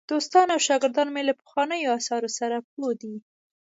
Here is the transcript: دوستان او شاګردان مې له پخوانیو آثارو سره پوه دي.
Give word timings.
دوستان 0.11 0.47
او 0.53 0.59
شاګردان 0.67 1.07
مې 1.15 1.21
له 1.29 1.33
پخوانیو 1.41 1.93
آثارو 1.97 2.29
سره 2.39 2.55
پوه 2.69 2.91
دي. 3.01 3.15